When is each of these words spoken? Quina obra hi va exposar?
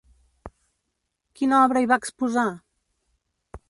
Quina 1.41 1.61
obra 1.69 1.85
hi 1.87 1.93
va 1.95 2.01
exposar? 2.05 2.51